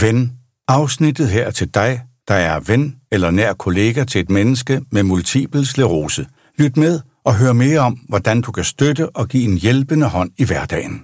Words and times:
Ven. 0.00 0.32
Afsnittet 0.68 1.28
her 1.28 1.50
til 1.50 1.74
dig, 1.74 2.02
der 2.28 2.34
er 2.34 2.60
ven 2.60 2.96
eller 3.12 3.30
nær 3.30 3.52
kollega 3.52 4.04
til 4.04 4.20
et 4.20 4.30
menneske 4.30 4.82
med 4.92 5.02
multiple 5.02 5.66
sklerose. 5.66 6.26
Lyt 6.58 6.76
med 6.76 7.00
og 7.24 7.34
hør 7.34 7.52
mere 7.52 7.80
om, 7.80 7.92
hvordan 8.08 8.40
du 8.40 8.52
kan 8.52 8.64
støtte 8.64 9.10
og 9.10 9.28
give 9.28 9.44
en 9.44 9.56
hjælpende 9.56 10.06
hånd 10.06 10.30
i 10.38 10.44
hverdagen. 10.44 11.02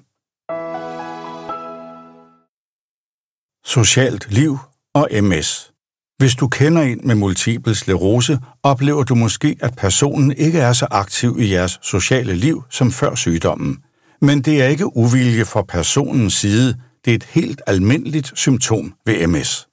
Socialt 3.65 4.33
liv 4.33 4.59
og 4.95 5.09
MS. 5.23 5.73
Hvis 6.19 6.35
du 6.35 6.49
kender 6.49 6.83
en 6.83 7.01
med 7.05 7.15
multiple 7.15 7.75
sklerose, 7.75 8.39
oplever 8.63 9.03
du 9.03 9.15
måske, 9.15 9.57
at 9.61 9.75
personen 9.77 10.33
ikke 10.33 10.59
er 10.59 10.73
så 10.73 10.87
aktiv 10.91 11.37
i 11.41 11.53
jeres 11.53 11.79
sociale 11.83 12.35
liv 12.35 12.65
som 12.71 12.91
før 12.91 13.15
sygdommen. 13.15 13.79
Men 14.21 14.43
det 14.43 14.63
er 14.63 14.67
ikke 14.67 14.97
uvilje 14.97 15.45
fra 15.45 15.63
personens 15.63 16.35
side, 16.35 16.75
det 17.05 17.11
er 17.11 17.15
et 17.15 17.25
helt 17.25 17.63
almindeligt 17.67 18.33
symptom 18.35 18.95
ved 19.07 19.27
MS. 19.27 19.67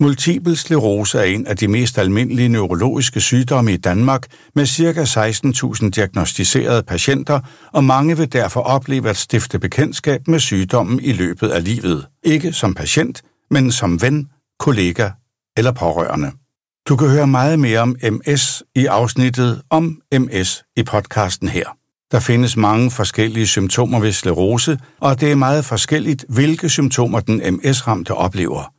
Multiple 0.00 0.56
sklerose 0.56 1.18
er 1.18 1.22
en 1.22 1.46
af 1.46 1.56
de 1.56 1.68
mest 1.68 1.98
almindelige 1.98 2.48
neurologiske 2.48 3.20
sygdomme 3.20 3.72
i 3.72 3.76
Danmark 3.76 4.26
med 4.54 4.66
ca. 4.66 5.02
16.000 5.84 5.90
diagnostiserede 5.90 6.82
patienter, 6.82 7.40
og 7.72 7.84
mange 7.84 8.16
vil 8.16 8.32
derfor 8.32 8.60
opleve 8.60 9.10
at 9.10 9.16
stifte 9.16 9.58
bekendtskab 9.58 10.28
med 10.28 10.40
sygdommen 10.40 11.00
i 11.00 11.12
løbet 11.12 11.48
af 11.48 11.64
livet. 11.64 12.06
Ikke 12.22 12.52
som 12.52 12.74
patient, 12.74 13.22
men 13.50 13.72
som 13.72 14.02
ven, 14.02 14.28
kollega 14.58 15.10
eller 15.56 15.72
pårørende. 15.72 16.30
Du 16.88 16.96
kan 16.96 17.08
høre 17.08 17.26
meget 17.26 17.58
mere 17.58 17.80
om 17.80 17.96
MS 18.12 18.62
i 18.74 18.86
afsnittet 18.86 19.62
om 19.70 20.00
MS 20.12 20.64
i 20.76 20.82
podcasten 20.82 21.48
her. 21.48 21.77
Der 22.12 22.20
findes 22.20 22.56
mange 22.56 22.90
forskellige 22.90 23.46
symptomer 23.46 24.00
ved 24.00 24.12
sklerose, 24.12 24.78
og 25.00 25.20
det 25.20 25.30
er 25.30 25.36
meget 25.36 25.64
forskelligt, 25.64 26.24
hvilke 26.28 26.68
symptomer 26.68 27.20
den 27.20 27.42
MS-ramte 27.54 28.14
oplever. 28.14 28.72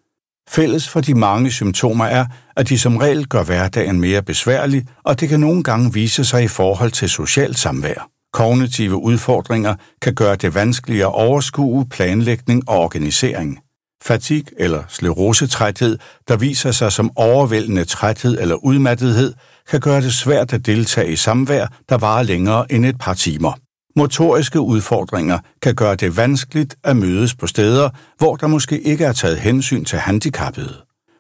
Fælles 0.50 0.90
for 0.90 1.02
de 1.02 1.14
mange 1.14 1.52
symptomer 1.52 2.06
er, 2.06 2.26
at 2.56 2.70
de 2.70 2.80
som 2.80 2.98
regel 2.98 3.28
gør 3.28 3.44
hverdagen 3.44 4.00
mere 4.00 4.22
besværlig, 4.22 4.86
og 5.04 5.20
det 5.20 5.30
kan 5.30 5.40
nogle 5.40 5.64
gange 5.64 5.94
vise 5.94 6.26
sig 6.26 6.44
i 6.44 6.48
forhold 6.48 6.92
til 6.92 7.10
socialt 7.10 7.60
samvær. 7.60 8.10
Kognitive 8.34 8.96
udfordringer 8.96 9.76
kan 10.02 10.16
gøre 10.16 10.36
det 10.36 10.56
vanskeligere 10.56 11.08
at 11.08 11.16
overskue 11.16 11.86
planlægning 11.90 12.70
og 12.70 12.78
organisering. 12.80 13.60
Fatig 14.04 14.46
eller 14.58 14.84
sklerosetræthed, 14.88 15.98
der 16.28 16.38
viser 16.38 16.72
sig 16.72 16.92
som 16.92 17.12
overvældende 17.16 17.86
træthed 17.86 18.42
eller 18.42 18.56
udmattethed, 18.56 19.34
kan 19.70 19.80
gøre 19.80 20.02
det 20.02 20.14
svært 20.14 20.54
at 20.54 20.66
deltage 20.66 21.12
i 21.12 21.16
samvær, 21.16 21.68
der 21.90 21.98
varer 21.98 22.24
længere 22.24 22.72
end 22.72 22.86
et 22.86 22.98
par 23.00 23.14
timer. 23.14 23.52
Motoriske 23.96 24.60
udfordringer 24.60 25.40
kan 25.62 25.76
gøre 25.76 25.96
det 25.96 26.18
vanskeligt 26.18 26.76
at 26.84 26.98
mødes 26.98 27.36
på 27.36 27.48
steder, 27.48 27.90
hvor 28.18 28.36
der 28.36 28.48
måske 28.48 28.82
ikke 28.82 29.06
er 29.06 29.14
taget 29.14 29.40
hensyn 29.40 29.86
til 29.86 30.00
handicappede. 30.00 30.76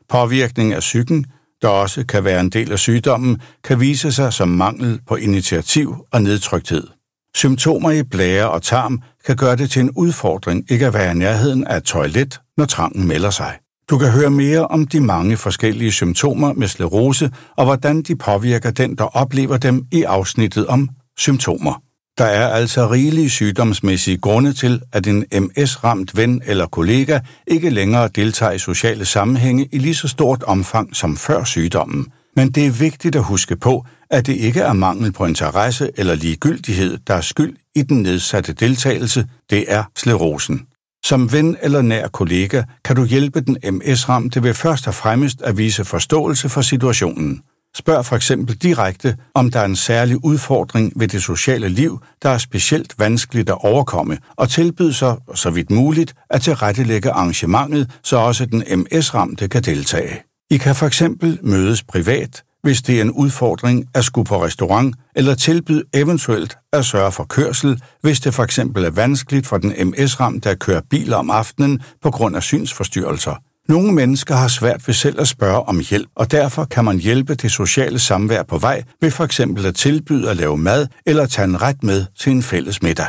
Påvirkning 0.09 0.73
af 0.73 0.79
psyken, 0.79 1.25
der 1.61 1.67
også 1.67 2.05
kan 2.05 2.23
være 2.23 2.39
en 2.39 2.49
del 2.49 2.71
af 2.71 2.79
sygdommen, 2.79 3.41
kan 3.63 3.79
vise 3.79 4.11
sig 4.11 4.33
som 4.33 4.47
mangel 4.47 4.99
på 5.07 5.15
initiativ 5.15 5.95
og 6.11 6.21
nedtrykthed. 6.21 6.87
Symptomer 7.35 7.91
i 7.91 8.03
blære 8.03 8.49
og 8.49 8.61
tarm 8.61 9.01
kan 9.25 9.35
gøre 9.35 9.55
det 9.55 9.69
til 9.69 9.81
en 9.81 9.91
udfordring 9.91 10.71
ikke 10.71 10.87
at 10.87 10.93
være 10.93 11.11
i 11.11 11.15
nærheden 11.15 11.67
af 11.67 11.77
et 11.77 11.83
toilet, 11.83 12.41
når 12.57 12.65
trangen 12.65 13.07
melder 13.07 13.29
sig. 13.29 13.59
Du 13.89 13.97
kan 13.97 14.09
høre 14.09 14.29
mere 14.29 14.67
om 14.67 14.87
de 14.87 14.99
mange 14.99 15.37
forskellige 15.37 15.91
symptomer 15.91 16.53
med 16.53 16.67
sklerose 16.67 17.31
og 17.57 17.65
hvordan 17.65 18.01
de 18.01 18.15
påvirker 18.15 18.71
den, 18.71 18.95
der 18.95 19.03
oplever 19.03 19.57
dem 19.57 19.85
i 19.91 20.03
afsnittet 20.03 20.67
om 20.67 20.89
symptomer. 21.17 21.81
Der 22.17 22.25
er 22.25 22.47
altså 22.47 22.91
rigelige 22.91 23.29
sygdomsmæssige 23.29 24.17
grunde 24.17 24.53
til, 24.53 24.81
at 24.93 25.07
en 25.07 25.25
MS-ramt 25.31 26.17
ven 26.17 26.41
eller 26.45 26.65
kollega 26.65 27.19
ikke 27.47 27.69
længere 27.69 28.09
deltager 28.15 28.51
i 28.51 28.59
sociale 28.59 29.05
sammenhænge 29.05 29.67
i 29.71 29.77
lige 29.77 29.95
så 29.95 30.07
stort 30.07 30.43
omfang 30.43 30.95
som 30.95 31.17
før 31.17 31.43
sygdommen. 31.43 32.07
Men 32.35 32.51
det 32.51 32.65
er 32.65 32.71
vigtigt 32.71 33.15
at 33.15 33.23
huske 33.23 33.55
på, 33.55 33.85
at 34.09 34.27
det 34.27 34.35
ikke 34.35 34.59
er 34.59 34.73
mangel 34.73 35.11
på 35.11 35.25
interesse 35.25 35.89
eller 35.97 36.15
ligegyldighed, 36.15 36.97
der 37.07 37.13
er 37.13 37.21
skyld 37.21 37.55
i 37.75 37.81
den 37.81 38.01
nedsatte 38.01 38.53
deltagelse, 38.53 39.25
det 39.49 39.65
er 39.67 39.83
sklerosen. 39.95 40.68
Som 41.09 41.31
ven 41.33 41.57
eller 41.61 41.81
nær 41.81 42.07
kollega 42.07 42.63
kan 42.85 42.95
du 42.95 43.05
hjælpe 43.05 43.41
den 43.41 43.57
MS-ramte 43.63 44.43
ved 44.43 44.53
først 44.53 44.87
og 44.87 44.93
fremmest 44.93 45.41
at 45.41 45.57
vise 45.57 45.85
forståelse 45.85 46.49
for 46.49 46.61
situationen. 46.61 47.41
Spørg 47.75 48.05
for 48.05 48.15
eksempel 48.15 48.55
direkte, 48.55 49.17
om 49.33 49.51
der 49.51 49.59
er 49.59 49.65
en 49.65 49.75
særlig 49.75 50.25
udfordring 50.25 50.93
ved 50.95 51.07
det 51.07 51.23
sociale 51.23 51.69
liv, 51.69 51.99
der 52.23 52.29
er 52.29 52.37
specielt 52.37 52.99
vanskeligt 52.99 53.49
at 53.49 53.57
overkomme, 53.65 54.17
og 54.35 54.49
tilbyd 54.49 54.93
sig, 54.93 55.17
så 55.35 55.49
vidt 55.49 55.71
muligt, 55.71 56.13
at 56.29 56.41
tilrettelægge 56.41 57.11
arrangementet, 57.11 57.91
så 58.03 58.17
også 58.17 58.45
den 58.45 58.63
MS-ramte 58.79 59.47
kan 59.47 59.63
deltage. 59.63 60.23
I 60.51 60.57
kan 60.57 60.75
for 60.75 60.87
eksempel 60.87 61.39
mødes 61.43 61.83
privat, 61.83 62.43
hvis 62.63 62.81
det 62.81 62.97
er 62.97 63.01
en 63.01 63.11
udfordring 63.11 63.85
at 63.93 64.03
skulle 64.03 64.25
på 64.25 64.43
restaurant, 64.43 64.95
eller 65.15 65.35
tilbyde 65.35 65.83
eventuelt 65.93 66.57
at 66.73 66.85
sørge 66.85 67.11
for 67.11 67.23
kørsel, 67.23 67.81
hvis 68.01 68.19
det 68.19 68.33
for 68.33 68.43
eksempel 68.43 68.83
er 68.83 68.89
vanskeligt 68.89 69.47
for 69.47 69.57
den 69.57 69.73
MS-ramte 69.87 70.49
at 70.49 70.59
køre 70.59 70.81
bil 70.89 71.13
om 71.13 71.29
aftenen 71.29 71.81
på 72.01 72.11
grund 72.11 72.35
af 72.35 72.43
synsforstyrrelser. 72.43 73.35
Nogle 73.69 73.93
mennesker 73.93 74.35
har 74.35 74.47
svært 74.47 74.87
ved 74.87 74.93
selv 74.93 75.21
at 75.21 75.27
spørge 75.27 75.61
om 75.61 75.79
hjælp, 75.89 76.09
og 76.15 76.31
derfor 76.31 76.65
kan 76.65 76.85
man 76.85 76.99
hjælpe 76.99 77.35
det 77.35 77.51
sociale 77.51 77.99
samvær 77.99 78.43
på 78.43 78.57
vej 78.57 78.83
ved 79.01 79.11
for 79.11 79.23
eksempel 79.23 79.65
at 79.65 79.75
tilbyde 79.75 80.29
at 80.29 80.37
lave 80.37 80.57
mad 80.57 80.87
eller 81.05 81.25
tage 81.25 81.45
en 81.45 81.61
ret 81.61 81.83
med 81.83 82.05
til 82.19 82.31
en 82.31 82.43
fælles 82.43 82.81
middag. 82.81 83.07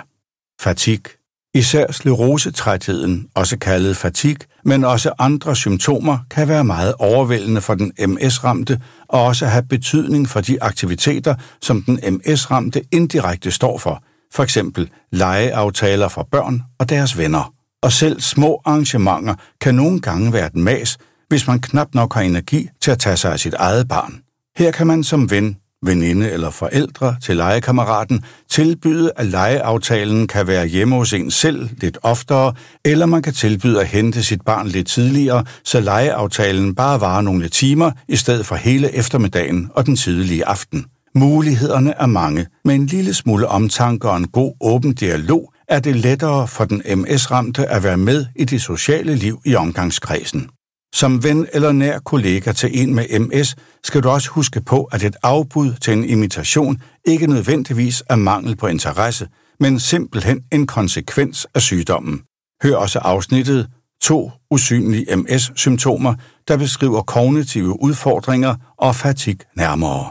Fatig. 0.60 1.19
Især 1.54 1.92
sklerosetrætheden, 1.92 3.26
også 3.34 3.58
kaldet 3.58 3.96
fatig, 3.96 4.36
men 4.64 4.84
også 4.84 5.12
andre 5.18 5.56
symptomer, 5.56 6.18
kan 6.30 6.48
være 6.48 6.64
meget 6.64 6.94
overvældende 6.98 7.60
for 7.60 7.74
den 7.74 7.92
MS-ramte 7.98 8.80
og 9.08 9.24
også 9.24 9.46
have 9.46 9.62
betydning 9.62 10.28
for 10.28 10.40
de 10.40 10.62
aktiviteter, 10.62 11.34
som 11.62 11.82
den 11.82 12.00
MS-ramte 12.14 12.82
indirekte 12.92 13.50
står 13.50 13.78
for, 13.78 14.02
for 14.32 14.42
eksempel 14.42 14.90
legeaftaler 15.12 16.08
for 16.08 16.28
børn 16.32 16.62
og 16.78 16.88
deres 16.88 17.18
venner 17.18 17.52
og 17.82 17.92
selv 17.92 18.20
små 18.20 18.60
arrangementer 18.64 19.34
kan 19.60 19.74
nogle 19.74 20.00
gange 20.00 20.32
være 20.32 20.46
et 20.46 20.56
mas, 20.56 20.98
hvis 21.28 21.46
man 21.46 21.60
knap 21.60 21.94
nok 21.94 22.14
har 22.14 22.20
energi 22.20 22.68
til 22.80 22.90
at 22.90 22.98
tage 22.98 23.16
sig 23.16 23.32
af 23.32 23.40
sit 23.40 23.54
eget 23.54 23.88
barn. 23.88 24.20
Her 24.56 24.70
kan 24.70 24.86
man 24.86 25.04
som 25.04 25.30
ven, 25.30 25.56
veninde 25.86 26.30
eller 26.30 26.50
forældre 26.50 27.16
til 27.22 27.36
legekammeraten 27.36 28.24
tilbyde, 28.50 29.12
at 29.16 29.26
legeaftalen 29.26 30.26
kan 30.26 30.46
være 30.46 30.66
hjemme 30.66 30.96
hos 30.96 31.12
en 31.12 31.30
selv 31.30 31.68
lidt 31.80 31.98
oftere, 32.02 32.54
eller 32.84 33.06
man 33.06 33.22
kan 33.22 33.32
tilbyde 33.32 33.80
at 33.80 33.86
hente 33.86 34.22
sit 34.22 34.42
barn 34.42 34.68
lidt 34.68 34.86
tidligere, 34.86 35.44
så 35.64 35.80
legeaftalen 35.80 36.74
bare 36.74 37.00
varer 37.00 37.20
nogle 37.20 37.48
timer 37.48 37.90
i 38.08 38.16
stedet 38.16 38.46
for 38.46 38.54
hele 38.54 38.94
eftermiddagen 38.94 39.70
og 39.74 39.86
den 39.86 39.96
tidlige 39.96 40.46
aften. 40.46 40.84
Mulighederne 41.14 41.94
er 41.98 42.06
mange, 42.06 42.46
men 42.64 42.80
en 42.80 42.86
lille 42.86 43.14
smule 43.14 43.48
omtanke 43.48 44.10
og 44.10 44.16
en 44.16 44.28
god 44.28 44.52
åben 44.60 44.94
dialog 44.94 45.52
er 45.68 45.80
det 45.80 45.96
lettere 45.96 46.48
for 46.48 46.64
den 46.64 46.82
MS-ramte 46.98 47.66
at 47.66 47.82
være 47.82 47.96
med 47.96 48.26
i 48.36 48.44
det 48.44 48.62
sociale 48.62 49.14
liv 49.14 49.40
i 49.44 49.54
omgangskredsen. 49.54 50.48
Som 50.94 51.24
ven 51.24 51.46
eller 51.52 51.72
nær 51.72 51.98
kollega 51.98 52.52
til 52.52 52.82
en 52.82 52.94
med 52.94 53.18
MS 53.18 53.56
skal 53.84 54.02
du 54.02 54.08
også 54.08 54.30
huske 54.30 54.60
på, 54.60 54.84
at 54.84 55.02
et 55.02 55.16
afbud 55.22 55.74
til 55.80 55.92
en 55.92 56.04
imitation 56.04 56.82
ikke 57.04 57.26
nødvendigvis 57.26 58.02
er 58.08 58.16
mangel 58.16 58.56
på 58.56 58.66
interesse, 58.66 59.28
men 59.60 59.80
simpelthen 59.80 60.40
en 60.52 60.66
konsekvens 60.66 61.46
af 61.54 61.62
sygdommen. 61.62 62.22
Hør 62.62 62.76
også 62.76 62.98
afsnittet 62.98 63.68
to 64.02 64.30
usynlige 64.50 65.16
MS-symptomer, 65.16 66.14
der 66.48 66.56
beskriver 66.56 67.02
kognitive 67.02 67.82
udfordringer 67.82 68.54
og 68.76 68.96
fatig 68.96 69.38
nærmere. 69.56 70.10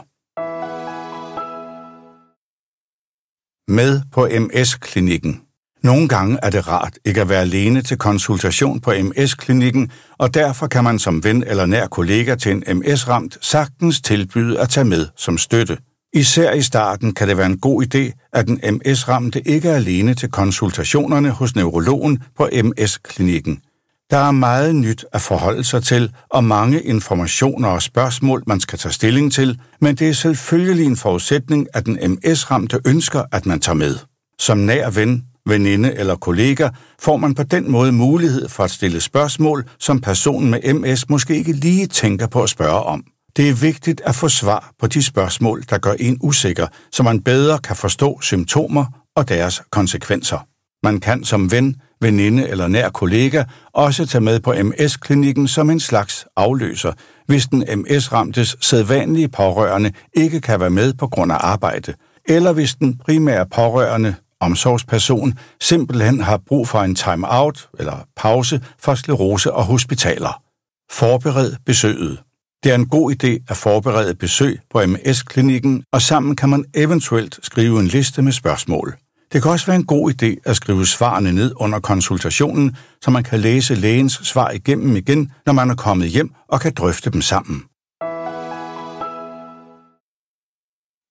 Med 3.68 4.00
på 4.12 4.28
MS-klinikken 4.40 5.49
nogle 5.82 6.08
gange 6.08 6.38
er 6.42 6.50
det 6.50 6.68
rart 6.68 6.98
ikke 7.04 7.20
at 7.20 7.28
være 7.28 7.40
alene 7.40 7.82
til 7.82 7.98
konsultation 7.98 8.80
på 8.80 8.90
MS-klinikken, 8.90 9.90
og 10.18 10.34
derfor 10.34 10.66
kan 10.66 10.84
man 10.84 10.98
som 10.98 11.24
ven 11.24 11.44
eller 11.46 11.66
nær 11.66 11.86
kollega 11.86 12.34
til 12.34 12.52
en 12.52 12.78
MS-ramt 12.78 13.38
sagtens 13.40 14.00
tilbyde 14.00 14.60
at 14.60 14.68
tage 14.68 14.84
med 14.84 15.06
som 15.16 15.38
støtte. 15.38 15.78
Især 16.12 16.52
i 16.52 16.62
starten 16.62 17.14
kan 17.14 17.28
det 17.28 17.36
være 17.36 17.46
en 17.46 17.58
god 17.58 17.82
idé, 17.82 18.28
at 18.32 18.46
den 18.46 18.60
MS-ramte 18.64 19.48
ikke 19.48 19.68
er 19.68 19.74
alene 19.76 20.14
til 20.14 20.30
konsultationerne 20.30 21.30
hos 21.30 21.56
neurologen 21.56 22.22
på 22.36 22.48
MS-klinikken. 22.52 23.62
Der 24.10 24.16
er 24.16 24.30
meget 24.30 24.74
nyt 24.74 25.04
at 25.12 25.20
forholde 25.20 25.64
sig 25.64 25.82
til, 25.82 26.12
og 26.30 26.44
mange 26.44 26.82
informationer 26.82 27.68
og 27.68 27.82
spørgsmål, 27.82 28.42
man 28.46 28.60
skal 28.60 28.78
tage 28.78 28.92
stilling 28.92 29.32
til, 29.32 29.58
men 29.80 29.94
det 29.94 30.08
er 30.08 30.12
selvfølgelig 30.12 30.86
en 30.86 30.96
forudsætning, 30.96 31.66
at 31.74 31.86
den 31.86 31.98
MS-ramte 32.02 32.78
ønsker, 32.86 33.22
at 33.32 33.46
man 33.46 33.60
tager 33.60 33.76
med. 33.76 33.96
Som 34.38 34.58
nær 34.58 34.90
ven 34.90 35.24
veninde 35.50 35.94
eller 35.94 36.16
kollega, 36.16 36.68
får 37.00 37.16
man 37.16 37.34
på 37.34 37.42
den 37.42 37.70
måde 37.70 37.92
mulighed 37.92 38.48
for 38.48 38.64
at 38.64 38.70
stille 38.70 39.00
spørgsmål, 39.00 39.64
som 39.78 40.00
personen 40.00 40.50
med 40.50 40.74
MS 40.74 41.08
måske 41.08 41.36
ikke 41.36 41.52
lige 41.52 41.86
tænker 41.86 42.26
på 42.26 42.42
at 42.42 42.50
spørge 42.50 42.82
om. 42.82 43.04
Det 43.36 43.48
er 43.48 43.54
vigtigt 43.54 44.00
at 44.04 44.14
få 44.14 44.28
svar 44.28 44.72
på 44.78 44.86
de 44.86 45.02
spørgsmål, 45.02 45.64
der 45.70 45.78
gør 45.78 45.92
en 45.92 46.18
usikker, 46.22 46.66
så 46.92 47.02
man 47.02 47.20
bedre 47.20 47.58
kan 47.58 47.76
forstå 47.76 48.20
symptomer 48.20 48.84
og 49.16 49.28
deres 49.28 49.62
konsekvenser. 49.70 50.46
Man 50.82 51.00
kan 51.00 51.24
som 51.24 51.52
ven, 51.52 51.76
veninde 52.00 52.48
eller 52.48 52.68
nær 52.68 52.88
kollega 52.88 53.44
også 53.72 54.06
tage 54.06 54.24
med 54.24 54.40
på 54.40 54.52
MS-klinikken 54.52 55.48
som 55.48 55.70
en 55.70 55.80
slags 55.80 56.26
afløser, 56.36 56.92
hvis 57.26 57.46
den 57.46 57.62
MS-ramtes 57.62 58.56
sædvanlige 58.60 59.28
pårørende 59.28 59.92
ikke 60.16 60.40
kan 60.40 60.60
være 60.60 60.70
med 60.70 60.94
på 60.94 61.06
grund 61.08 61.32
af 61.32 61.36
arbejde, 61.40 61.94
eller 62.28 62.52
hvis 62.52 62.74
den 62.74 62.98
primære 62.98 63.46
pårørende, 63.46 64.14
omsorgsperson, 64.40 65.38
simpelthen 65.60 66.20
har 66.20 66.40
brug 66.46 66.68
for 66.68 66.80
en 66.80 66.94
time-out 66.94 67.68
eller 67.78 67.96
pause 68.16 68.60
for 68.78 68.94
sklerose 68.94 69.52
og 69.52 69.64
hospitaler. 69.64 70.42
Forbered 70.90 71.56
besøget. 71.66 72.18
Det 72.64 72.70
er 72.72 72.74
en 72.74 72.88
god 72.88 73.12
idé 73.12 73.44
at 73.48 73.56
forberede 73.56 74.14
besøg 74.14 74.60
på 74.70 74.86
MS-klinikken, 74.86 75.84
og 75.92 76.02
sammen 76.02 76.36
kan 76.36 76.48
man 76.48 76.64
eventuelt 76.74 77.38
skrive 77.42 77.80
en 77.80 77.86
liste 77.86 78.22
med 78.22 78.32
spørgsmål. 78.32 78.96
Det 79.32 79.42
kan 79.42 79.50
også 79.50 79.66
være 79.66 79.76
en 79.76 79.86
god 79.86 80.12
idé 80.12 80.40
at 80.44 80.56
skrive 80.56 80.86
svarene 80.86 81.32
ned 81.32 81.52
under 81.56 81.80
konsultationen, 81.80 82.76
så 83.02 83.10
man 83.10 83.24
kan 83.24 83.40
læse 83.40 83.74
lægens 83.74 84.20
svar 84.22 84.50
igennem 84.50 84.96
igen, 84.96 85.32
når 85.46 85.52
man 85.52 85.70
er 85.70 85.74
kommet 85.74 86.08
hjem 86.08 86.34
og 86.48 86.60
kan 86.60 86.72
drøfte 86.74 87.10
dem 87.10 87.22
sammen. 87.22 87.62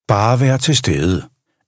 Bare 0.08 0.40
vær 0.40 0.58
til 0.58 0.76
stede. 0.78 1.24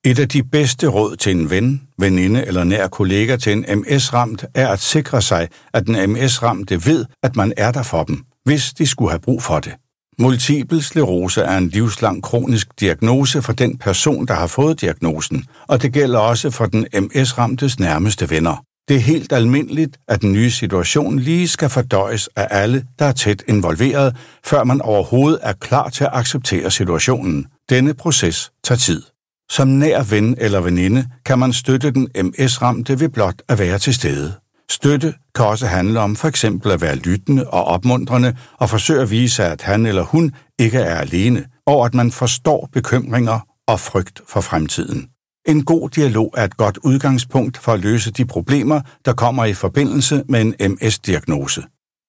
Et 0.05 0.19
af 0.19 0.29
de 0.29 0.43
bedste 0.43 0.87
råd 0.87 1.15
til 1.15 1.31
en 1.31 1.49
ven, 1.49 1.81
veninde 1.97 2.47
eller 2.47 2.63
nær 2.63 2.87
kollega 2.87 3.35
til 3.35 3.53
en 3.53 3.65
MS-ramt 3.79 4.45
er 4.55 4.67
at 4.67 4.79
sikre 4.79 5.21
sig, 5.21 5.47
at 5.73 5.87
den 5.87 6.11
MS-ramte 6.11 6.85
ved, 6.85 7.05
at 7.23 7.35
man 7.35 7.53
er 7.57 7.71
der 7.71 7.83
for 7.83 8.03
dem, 8.03 8.23
hvis 8.45 8.73
de 8.73 8.87
skulle 8.87 9.11
have 9.11 9.19
brug 9.19 9.43
for 9.43 9.59
det. 9.59 9.73
Multiple 10.19 10.81
sklerose 10.81 11.41
er 11.41 11.57
en 11.57 11.69
livslang 11.69 12.23
kronisk 12.23 12.67
diagnose 12.79 13.41
for 13.41 13.53
den 13.53 13.77
person, 13.77 14.25
der 14.25 14.33
har 14.33 14.47
fået 14.47 14.81
diagnosen, 14.81 15.45
og 15.67 15.81
det 15.81 15.93
gælder 15.93 16.19
også 16.19 16.51
for 16.51 16.65
den 16.65 16.87
MS-ramtes 16.93 17.79
nærmeste 17.79 18.29
venner. 18.29 18.63
Det 18.87 18.95
er 18.95 19.01
helt 19.01 19.33
almindeligt, 19.33 19.97
at 20.07 20.21
den 20.21 20.33
nye 20.33 20.51
situation 20.51 21.19
lige 21.19 21.47
skal 21.47 21.69
fordøjes 21.69 22.29
af 22.35 22.47
alle, 22.51 22.85
der 22.99 23.05
er 23.05 23.11
tæt 23.11 23.43
involveret, 23.47 24.15
før 24.45 24.63
man 24.63 24.81
overhovedet 24.81 25.39
er 25.43 25.53
klar 25.53 25.89
til 25.89 26.03
at 26.03 26.09
acceptere 26.13 26.71
situationen. 26.71 27.45
Denne 27.69 27.93
proces 27.93 28.51
tager 28.63 28.79
tid. 28.79 29.10
Som 29.51 29.67
nær 29.67 30.03
ven 30.03 30.35
eller 30.37 30.61
veninde 30.61 31.07
kan 31.25 31.39
man 31.39 31.53
støtte 31.53 31.91
den 31.91 32.07
MS-ramte 32.15 32.99
ved 32.99 33.09
blot 33.09 33.41
at 33.47 33.59
være 33.59 33.79
til 33.79 33.93
stede. 33.93 34.33
Støtte 34.69 35.13
kan 35.35 35.45
også 35.45 35.67
handle 35.67 35.99
om 35.99 36.15
for 36.15 36.27
eksempel 36.27 36.71
at 36.71 36.81
være 36.81 36.95
lyttende 36.95 37.47
og 37.47 37.63
opmuntrende 37.63 38.35
og 38.57 38.69
forsøge 38.69 39.01
at 39.01 39.11
vise, 39.11 39.43
at 39.43 39.61
han 39.61 39.85
eller 39.85 40.03
hun 40.03 40.31
ikke 40.59 40.77
er 40.77 40.95
alene, 40.95 41.45
og 41.65 41.85
at 41.85 41.93
man 41.93 42.11
forstår 42.11 42.69
bekymringer 42.73 43.39
og 43.67 43.79
frygt 43.79 44.21
for 44.27 44.41
fremtiden. 44.41 45.07
En 45.47 45.65
god 45.65 45.89
dialog 45.89 46.33
er 46.37 46.43
et 46.43 46.57
godt 46.57 46.77
udgangspunkt 46.77 47.57
for 47.57 47.71
at 47.71 47.79
løse 47.79 48.11
de 48.11 48.25
problemer, 48.25 48.81
der 49.05 49.13
kommer 49.13 49.45
i 49.45 49.53
forbindelse 49.53 50.23
med 50.29 50.41
en 50.41 50.55
MS-diagnose. 50.71 51.61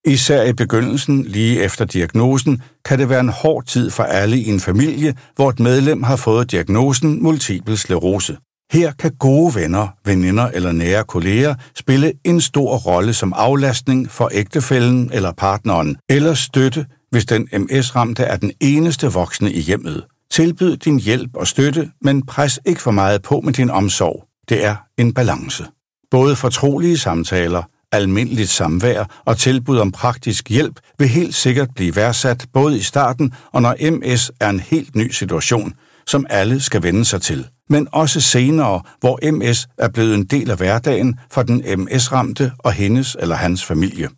Især 0.04 0.42
i 0.42 0.52
begyndelsen, 0.52 1.22
lige 1.22 1.62
efter 1.62 1.84
diagnosen, 1.84 2.62
kan 2.84 2.98
det 2.98 3.08
være 3.08 3.20
en 3.20 3.28
hård 3.28 3.64
tid 3.64 3.90
for 3.90 4.02
alle 4.02 4.38
i 4.38 4.48
en 4.48 4.60
familie, 4.60 5.14
hvor 5.36 5.50
et 5.50 5.60
medlem 5.60 6.02
har 6.02 6.16
fået 6.16 6.50
diagnosen 6.50 7.22
multiple 7.22 7.76
sklerose. 7.76 8.36
Her 8.72 8.92
kan 8.92 9.12
gode 9.18 9.54
venner, 9.54 9.88
veninder 10.04 10.48
eller 10.48 10.72
nære 10.72 11.04
kolleger 11.04 11.54
spille 11.76 12.12
en 12.24 12.40
stor 12.40 12.76
rolle 12.76 13.14
som 13.14 13.32
aflastning 13.36 14.10
for 14.10 14.30
ægtefællen 14.32 15.10
eller 15.12 15.32
partneren, 15.32 15.96
eller 16.08 16.34
støtte, 16.34 16.86
hvis 17.10 17.24
den 17.24 17.48
MS-ramte 17.52 18.22
er 18.22 18.36
den 18.36 18.52
eneste 18.60 19.06
voksne 19.06 19.52
i 19.52 19.60
hjemmet. 19.60 20.04
Tilbyd 20.30 20.76
din 20.76 20.98
hjælp 20.98 21.30
og 21.34 21.46
støtte, 21.46 21.90
men 22.00 22.26
pres 22.26 22.60
ikke 22.66 22.82
for 22.82 22.90
meget 22.90 23.22
på 23.22 23.40
med 23.40 23.52
din 23.52 23.70
omsorg. 23.70 24.24
Det 24.48 24.64
er 24.64 24.76
en 24.98 25.14
balance. 25.14 25.64
Både 26.10 26.36
fortrolige 26.36 26.98
samtaler, 26.98 27.62
almindeligt 27.92 28.50
samvær 28.50 29.22
og 29.24 29.38
tilbud 29.38 29.78
om 29.78 29.92
praktisk 29.92 30.48
hjælp 30.48 30.80
vil 30.98 31.08
helt 31.08 31.34
sikkert 31.34 31.68
blive 31.74 31.96
værdsat 31.96 32.46
både 32.52 32.78
i 32.78 32.82
starten 32.82 33.34
og 33.52 33.62
når 33.62 33.90
MS 33.90 34.30
er 34.40 34.50
en 34.50 34.60
helt 34.60 34.96
ny 34.96 35.10
situation, 35.10 35.74
som 36.06 36.26
alle 36.30 36.60
skal 36.60 36.82
vende 36.82 37.04
sig 37.04 37.22
til 37.22 37.46
men 37.72 37.88
også 37.92 38.20
senere, 38.20 38.82
hvor 39.00 39.30
MS 39.32 39.68
er 39.78 39.88
blevet 39.88 40.14
en 40.14 40.24
del 40.24 40.50
af 40.50 40.56
hverdagen 40.56 41.18
for 41.30 41.42
den 41.42 41.64
MS-ramte 41.80 42.52
og 42.58 42.72
hendes 42.72 43.16
eller 43.20 43.36
hans 43.36 43.64
familie. 43.64 44.08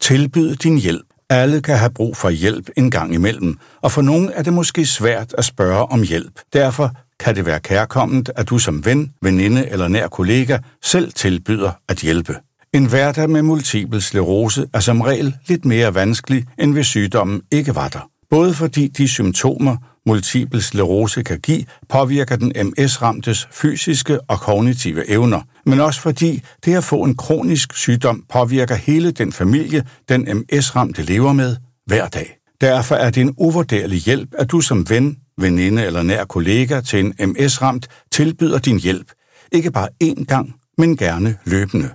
Tilbyd 0.00 0.56
din 0.56 0.78
hjælp. 0.78 1.11
Alle 1.32 1.62
kan 1.62 1.78
have 1.78 1.90
brug 1.90 2.16
for 2.16 2.30
hjælp 2.30 2.70
en 2.76 2.90
gang 2.90 3.14
imellem, 3.14 3.58
og 3.80 3.92
for 3.92 4.02
nogen 4.02 4.30
er 4.34 4.42
det 4.42 4.52
måske 4.52 4.86
svært 4.86 5.34
at 5.38 5.44
spørge 5.44 5.86
om 5.86 6.02
hjælp. 6.02 6.40
Derfor 6.52 6.90
kan 7.20 7.36
det 7.36 7.46
være 7.46 7.60
kærkomment, 7.60 8.30
at 8.36 8.48
du 8.50 8.58
som 8.58 8.84
ven, 8.84 9.12
veninde 9.22 9.68
eller 9.68 9.88
nær 9.88 10.08
kollega 10.08 10.58
selv 10.82 11.12
tilbyder 11.12 11.70
at 11.88 11.96
hjælpe. 11.96 12.34
En 12.72 12.86
hverdag 12.86 13.30
med 13.30 13.42
multiple 13.42 14.00
sklerose 14.00 14.66
er 14.74 14.80
som 14.80 15.00
regel 15.00 15.34
lidt 15.46 15.64
mere 15.64 15.94
vanskelig, 15.94 16.44
end 16.58 16.72
hvis 16.72 16.86
sygdommen 16.86 17.42
ikke 17.50 17.74
var 17.74 17.88
der. 17.88 18.11
Både 18.32 18.54
fordi 18.54 18.88
de 18.88 19.08
symptomer, 19.08 19.76
multiple 20.06 20.62
sklerose 20.62 21.22
kan 21.22 21.40
give, 21.40 21.64
påvirker 21.88 22.36
den 22.36 22.52
MS-ramtes 22.56 23.48
fysiske 23.50 24.20
og 24.20 24.40
kognitive 24.40 25.10
evner, 25.10 25.40
men 25.66 25.80
også 25.80 26.00
fordi 26.00 26.42
det 26.64 26.74
at 26.74 26.84
få 26.84 27.02
en 27.02 27.16
kronisk 27.16 27.76
sygdom 27.76 28.24
påvirker 28.28 28.74
hele 28.74 29.10
den 29.10 29.32
familie, 29.32 29.84
den 30.08 30.22
MS-ramte 30.22 31.02
lever 31.02 31.32
med 31.32 31.56
hver 31.86 32.08
dag. 32.08 32.36
Derfor 32.60 32.94
er 32.94 33.10
det 33.10 33.20
en 33.20 33.34
uvurderlig 33.38 33.98
hjælp, 33.98 34.28
at 34.38 34.50
du 34.50 34.60
som 34.60 34.90
ven, 34.90 35.16
veninde 35.38 35.84
eller 35.86 36.02
nær 36.02 36.24
kollega 36.24 36.80
til 36.80 37.00
en 37.00 37.30
MS-ramt 37.30 37.88
tilbyder 38.12 38.58
din 38.58 38.78
hjælp. 38.78 39.12
Ikke 39.52 39.70
bare 39.70 39.88
én 40.04 40.24
gang, 40.24 40.54
men 40.78 40.96
gerne 40.96 41.36
løbende. 41.44 41.90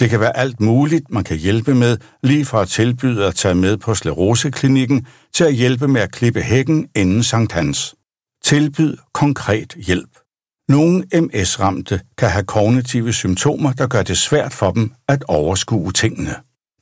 Det 0.00 0.10
kan 0.10 0.20
være 0.20 0.36
alt 0.36 0.60
muligt, 0.60 1.10
man 1.10 1.24
kan 1.24 1.36
hjælpe 1.36 1.74
med, 1.74 1.96
lige 2.22 2.44
fra 2.44 2.62
at 2.62 2.68
tilbyde 2.68 3.26
at 3.26 3.34
tage 3.34 3.54
med 3.54 3.76
på 3.76 3.94
skleroseklinikken 3.94 5.06
til 5.34 5.44
at 5.44 5.54
hjælpe 5.54 5.88
med 5.88 6.00
at 6.00 6.12
klippe 6.12 6.42
hækken 6.42 6.88
inden 6.96 7.22
Sankt 7.22 7.52
Hans. 7.52 7.94
Tilbyd 8.44 8.96
konkret 9.14 9.74
hjælp. 9.86 10.10
Nogle 10.68 11.04
MS-ramte 11.14 12.00
kan 12.18 12.30
have 12.30 12.44
kognitive 12.44 13.12
symptomer, 13.12 13.72
der 13.72 13.86
gør 13.86 14.02
det 14.02 14.18
svært 14.18 14.52
for 14.52 14.70
dem 14.70 14.92
at 15.08 15.24
overskue 15.28 15.92
tingene. 15.92 16.34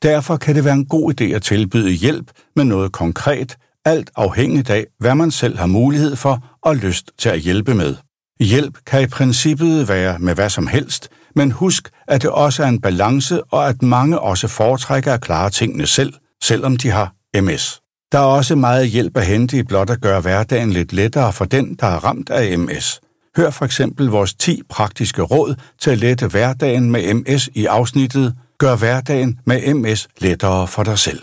Derfor 0.02 0.36
kan 0.36 0.54
det 0.54 0.64
være 0.64 0.74
en 0.74 0.86
god 0.86 1.20
idé 1.20 1.24
at 1.24 1.42
tilbyde 1.42 1.90
hjælp 1.90 2.30
med 2.56 2.64
noget 2.64 2.92
konkret, 2.92 3.56
alt 3.84 4.10
afhængigt 4.16 4.70
af, 4.70 4.86
hvad 4.98 5.14
man 5.14 5.30
selv 5.30 5.56
har 5.58 5.66
mulighed 5.66 6.16
for 6.16 6.58
og 6.62 6.76
lyst 6.76 7.10
til 7.18 7.28
at 7.28 7.40
hjælpe 7.40 7.74
med. 7.74 7.96
Hjælp 8.40 8.78
kan 8.86 9.02
i 9.02 9.06
princippet 9.06 9.88
være 9.88 10.18
med 10.18 10.34
hvad 10.34 10.50
som 10.50 10.66
helst, 10.66 11.08
men 11.36 11.52
husk, 11.52 11.90
at 12.08 12.22
det 12.22 12.30
også 12.30 12.62
er 12.62 12.68
en 12.68 12.80
balance, 12.80 13.44
og 13.44 13.68
at 13.68 13.82
mange 13.82 14.20
også 14.20 14.48
foretrækker 14.48 15.12
at 15.12 15.20
klare 15.20 15.50
tingene 15.50 15.86
selv, 15.86 16.12
selvom 16.42 16.76
de 16.76 16.90
har 16.90 17.12
MS. 17.40 17.80
Der 18.12 18.18
er 18.18 18.22
også 18.22 18.54
meget 18.54 18.88
hjælp 18.88 19.16
at 19.16 19.26
hente 19.26 19.58
i 19.58 19.62
blot 19.62 19.90
at 19.90 20.00
gøre 20.00 20.20
hverdagen 20.20 20.72
lidt 20.72 20.92
lettere 20.92 21.32
for 21.32 21.44
den, 21.44 21.74
der 21.74 21.86
er 21.86 22.04
ramt 22.04 22.30
af 22.30 22.58
MS. 22.58 23.00
Hør 23.36 23.50
for 23.50 23.64
eksempel 23.64 24.06
vores 24.06 24.34
10 24.34 24.62
praktiske 24.68 25.22
råd 25.22 25.54
til 25.80 25.90
at 25.90 25.98
lette 25.98 26.26
hverdagen 26.26 26.90
med 26.90 27.14
MS 27.14 27.48
i 27.54 27.66
afsnittet 27.66 28.34
Gør 28.58 28.76
hverdagen 28.76 29.40
med 29.44 29.74
MS 29.74 30.08
lettere 30.18 30.66
for 30.66 30.82
dig 30.82 30.98
selv. 30.98 31.22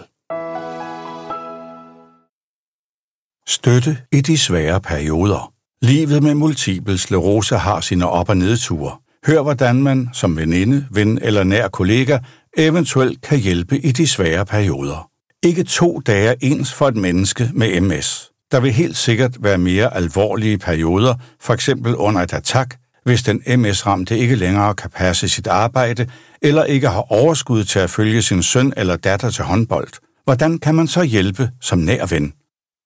Støtte 3.48 3.98
i 4.12 4.22
de 4.22 4.38
svære 4.38 4.82
perioder. 4.82 5.54
Livet 5.82 6.24
med 6.24 6.34
multiple 6.34 6.98
sklerose 6.98 7.58
har 7.58 7.82
sine 7.82 8.10
op- 8.10 8.30
og 8.30 8.38
nedture. 8.38 8.98
Hør, 9.28 9.42
hvordan 9.42 9.84
man 9.84 10.10
som 10.14 10.38
veninde, 10.38 10.86
ven 10.92 11.20
eller 11.22 11.44
nær 11.44 11.68
kollega 11.68 12.18
eventuelt 12.58 13.22
kan 13.22 13.40
hjælpe 13.40 13.80
i 13.80 13.92
de 13.92 14.08
svære 14.08 14.46
perioder. 14.46 15.10
Ikke 15.44 15.64
to 15.64 16.00
dage 16.00 16.36
ens 16.42 16.74
for 16.74 16.88
et 16.88 16.96
menneske 16.96 17.50
med 17.54 17.82
MS. 17.82 18.32
Der 18.52 18.60
vil 18.60 18.72
helt 18.72 18.98
sikkert 18.98 19.44
være 19.44 19.58
mere 19.58 19.96
alvorlige 19.96 20.58
perioder, 20.58 21.16
for 21.42 21.54
eksempel 21.54 21.96
under 21.96 22.22
et 22.22 22.34
attack, 22.34 22.76
hvis 23.04 23.24
den 23.24 23.42
MS-ramte 23.48 24.18
ikke 24.18 24.36
længere 24.36 24.76
kan 24.76 24.90
passe 24.90 25.30
sit 25.30 25.48
arbejde, 25.48 26.08
eller 26.42 26.64
ikke 26.64 26.90
har 26.90 27.12
overskud 27.12 27.64
til 27.64 27.80
at 27.80 27.90
følge 27.90 28.22
sin 28.22 28.44
søn 28.44 28.74
eller 28.78 28.96
datter 28.96 29.30
til 29.30 29.44
håndbold. 29.44 29.90
Hvordan 30.24 30.60
kan 30.60 30.76
man 30.76 30.88
så 30.88 31.04
hjælpe 31.04 31.50
som 31.62 31.80
nær 31.80 32.06
ven? 32.06 32.34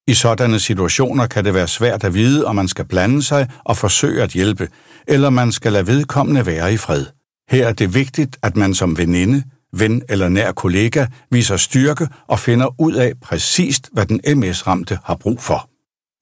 I 0.07 0.13
sådanne 0.13 0.59
situationer 0.59 1.27
kan 1.27 1.45
det 1.45 1.53
være 1.53 1.67
svært 1.67 2.03
at 2.03 2.13
vide, 2.13 2.45
om 2.45 2.55
man 2.55 2.67
skal 2.67 2.85
blande 2.85 3.23
sig 3.23 3.49
og 3.65 3.77
forsøge 3.77 4.23
at 4.23 4.29
hjælpe, 4.29 4.67
eller 5.07 5.29
man 5.29 5.51
skal 5.51 5.73
lade 5.73 5.87
vedkommende 5.87 6.45
være 6.45 6.73
i 6.73 6.77
fred. 6.77 7.05
Her 7.49 7.67
er 7.67 7.73
det 7.73 7.93
vigtigt, 7.93 8.37
at 8.43 8.55
man 8.55 8.73
som 8.73 8.97
veninde, 8.97 9.43
ven 9.73 10.01
eller 10.09 10.29
nær 10.29 10.51
kollega 10.51 11.05
viser 11.31 11.57
styrke 11.57 12.07
og 12.27 12.39
finder 12.39 12.81
ud 12.81 12.93
af 12.93 13.13
præcist, 13.21 13.89
hvad 13.93 14.05
den 14.05 14.21
MS-ramte 14.37 14.99
har 15.03 15.15
brug 15.15 15.41
for. 15.41 15.69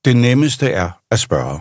Det 0.06 0.18
nemmeste 0.18 0.70
er 0.70 0.90
at 1.12 1.20
spørge. 1.20 1.60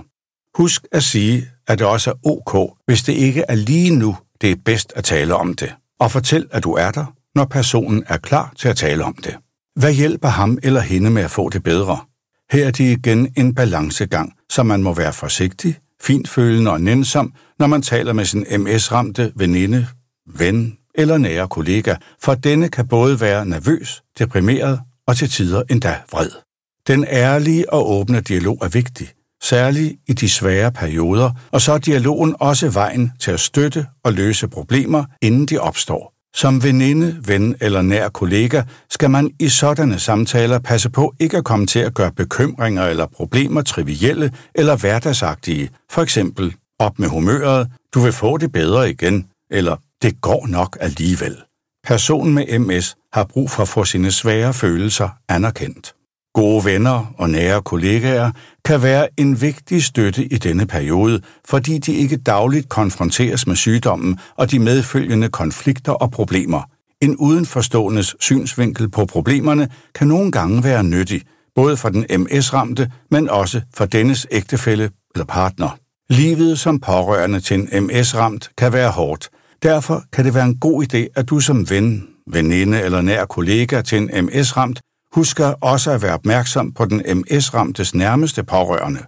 Husk 0.55 0.87
at 0.93 1.03
sige, 1.03 1.49
at 1.69 1.79
det 1.79 1.87
også 1.87 2.11
er 2.11 2.15
ok, 2.27 2.77
hvis 2.87 3.03
det 3.03 3.13
ikke 3.13 3.45
er 3.49 3.55
lige 3.55 3.97
nu, 3.97 4.17
det 4.41 4.51
er 4.51 4.57
bedst 4.65 4.93
at 4.97 5.05
tale 5.05 5.35
om 5.35 5.55
det. 5.55 5.75
Og 6.01 6.11
fortæl, 6.11 6.47
at 6.51 6.65
du 6.65 6.73
er 6.73 6.91
der, 6.91 7.05
når 7.35 7.45
personen 7.45 8.05
er 8.07 8.17
klar 8.17 8.53
til 8.57 8.69
at 8.69 8.77
tale 8.77 9.05
om 9.05 9.15
det. 9.15 9.37
Hvad 9.81 9.93
hjælper 9.93 10.29
ham 10.29 10.59
eller 10.63 10.81
hende 10.81 11.11
med 11.11 11.23
at 11.23 11.31
få 11.31 11.49
det 11.49 11.63
bedre? 11.63 11.99
Her 12.51 12.67
er 12.67 12.71
det 12.71 12.85
igen 12.85 13.33
en 13.37 13.55
balancegang, 13.55 14.33
så 14.51 14.63
man 14.63 14.83
må 14.83 14.95
være 14.95 15.13
forsigtig, 15.13 15.79
finfølende 16.03 16.71
og 16.71 16.81
nænsom, 16.81 17.33
når 17.59 17.67
man 17.67 17.83
taler 17.83 18.13
med 18.13 18.25
sin 18.25 18.47
MS-ramte 18.61 19.33
veninde, 19.37 19.87
ven 20.27 20.77
eller 20.95 21.19
nære 21.19 21.49
kollega, 21.49 21.95
for 22.23 22.35
denne 22.35 22.69
kan 22.69 22.89
både 22.89 23.21
være 23.21 23.47
nervøs, 23.47 24.03
deprimeret 24.19 24.81
og 25.07 25.17
til 25.17 25.31
tider 25.31 25.63
endda 25.71 26.01
vred. 26.13 26.31
Den 26.87 27.05
ærlige 27.09 27.73
og 27.73 27.91
åbne 27.91 28.21
dialog 28.21 28.59
er 28.63 28.69
vigtig, 28.69 29.09
særligt 29.43 29.95
i 30.09 30.13
de 30.13 30.29
svære 30.29 30.73
perioder, 30.73 31.31
og 31.53 31.61
så 31.61 31.73
er 31.73 31.79
dialogen 31.79 32.37
også 32.41 32.69
vejen 32.69 33.13
til 33.21 33.31
at 33.31 33.41
støtte 33.41 33.87
og 34.05 34.13
løse 34.13 34.49
problemer, 34.49 35.05
inden 35.23 35.47
de 35.47 35.59
opstår. 35.59 36.14
Som 36.35 36.63
veninde, 36.63 37.17
ven 37.27 37.57
eller 37.61 37.83
nær 37.83 38.09
kollega 38.09 38.63
skal 38.91 39.11
man 39.11 39.31
i 39.41 39.49
sådanne 39.49 39.99
samtaler 39.99 40.59
passe 40.59 40.91
på 40.91 41.15
ikke 41.21 41.37
at 41.37 41.45
komme 41.45 41.67
til 41.67 41.79
at 41.79 41.95
gøre 41.95 42.13
bekymringer 42.13 42.87
eller 42.87 43.07
problemer 43.07 43.63
trivielle 43.63 44.33
eller 44.55 44.77
hverdagsagtige. 44.77 45.71
For 45.91 46.03
eksempel, 46.03 46.55
op 46.79 46.99
med 46.99 47.09
humøret, 47.09 47.69
du 47.95 48.01
vil 48.01 48.13
få 48.13 48.37
det 48.39 48.53
bedre 48.53 48.91
igen, 48.91 49.27
eller 49.51 49.77
det 50.03 50.21
går 50.21 50.47
nok 50.47 50.77
alligevel. 50.81 51.37
Personen 51.85 52.35
med 52.35 52.59
MS 52.59 52.97
har 53.13 53.25
brug 53.25 53.51
for 53.51 53.63
at 53.63 53.69
få 53.69 53.85
sine 53.85 54.13
svære 54.13 54.55
følelser 54.55 55.09
anerkendt. 55.29 55.95
Gode 56.35 56.65
venner 56.65 57.15
og 57.19 57.31
nære 57.31 57.63
kollegaer 57.63 58.31
kan 58.65 58.83
være 58.83 59.09
en 59.17 59.41
vigtig 59.41 59.85
støtte 59.85 60.25
i 60.25 60.37
denne 60.37 60.67
periode, 60.67 61.21
fordi 61.45 61.79
de 61.79 61.93
ikke 61.93 62.17
dagligt 62.17 62.69
konfronteres 62.69 63.47
med 63.47 63.57
sygdommen 63.57 64.19
og 64.37 64.51
de 64.51 64.59
medfølgende 64.59 65.29
konflikter 65.29 65.93
og 65.93 66.11
problemer. 66.11 66.63
En 67.01 67.17
udenforståendes 67.17 68.17
synsvinkel 68.21 68.91
på 68.91 69.05
problemerne 69.05 69.69
kan 69.95 70.09
nogle 70.09 70.33
gange 70.33 70.65
være 70.65 70.85
nyttig, 70.85 71.23
både 71.55 71.77
for 71.77 71.89
den 71.89 72.07
MS-ramte, 72.21 72.91
men 73.11 73.31
også 73.31 73.61
for 73.75 73.85
dennes 73.85 74.27
ægtefælle 74.31 74.91
eller 75.15 75.27
partner. 75.27 75.79
Livet 76.11 76.59
som 76.59 76.81
pårørende 76.81 77.41
til 77.41 77.69
en 77.73 77.87
MS-ramt 77.87 78.51
kan 78.59 78.73
være 78.73 78.91
hårdt. 78.91 79.29
Derfor 79.63 80.03
kan 80.13 80.25
det 80.25 80.35
være 80.35 80.45
en 80.45 80.59
god 80.59 80.85
idé, 80.85 81.07
at 81.17 81.31
du 81.31 81.41
som 81.41 81.71
ven, 81.71 82.09
veninde 82.27 82.83
eller 82.83 83.01
nær 83.01 83.25
kollega 83.25 83.83
til 83.83 83.99
en 83.99 84.27
MS-ramt 84.27 84.81
husker 85.15 85.47
også 85.47 85.91
at 85.91 86.03
være 86.03 86.15
opmærksom 86.15 86.73
på 86.73 86.85
den 86.85 87.03
MS-ramtes 87.19 87.95
nærmeste 87.95 88.45
pårørende. 88.45 89.01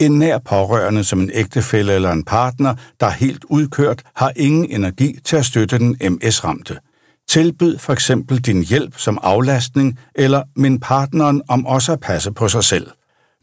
En 0.00 0.18
nær 0.18 0.38
pårørende 0.38 1.04
som 1.04 1.20
en 1.20 1.30
ægtefælle 1.34 1.92
eller 1.92 2.12
en 2.12 2.24
partner, 2.24 2.74
der 3.00 3.06
er 3.06 3.10
helt 3.10 3.44
udkørt, 3.44 4.02
har 4.16 4.32
ingen 4.36 4.70
energi 4.70 5.18
til 5.24 5.36
at 5.36 5.44
støtte 5.44 5.78
den 5.78 5.96
MS-ramte. 6.00 6.78
Tilbyd 7.28 7.78
for 7.78 7.92
eksempel 7.92 8.38
din 8.38 8.62
hjælp 8.62 8.98
som 8.98 9.18
aflastning 9.22 9.98
eller 10.14 10.42
min 10.56 10.80
partneren 10.80 11.42
om 11.48 11.66
også 11.66 11.92
at 11.92 12.00
passe 12.00 12.32
på 12.32 12.48
sig 12.48 12.64
selv. 12.64 12.90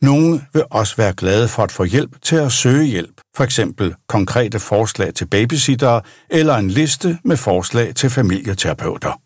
Nogle 0.01 0.41
vil 0.53 0.63
også 0.71 0.95
være 0.97 1.13
glade 1.13 1.47
for 1.47 1.63
at 1.63 1.71
få 1.71 1.83
hjælp 1.83 2.21
til 2.21 2.35
at 2.35 2.51
søge 2.51 2.85
hjælp, 2.85 3.21
for 3.35 3.43
eksempel 3.43 3.95
konkrete 4.07 4.59
forslag 4.59 5.13
til 5.13 5.27
babysittere 5.27 6.01
eller 6.29 6.55
en 6.55 6.69
liste 6.69 7.17
med 7.23 7.37
forslag 7.37 7.95
til 7.95 8.09
familieterapeuter. 8.09 9.24